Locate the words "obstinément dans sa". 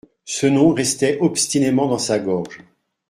1.21-2.17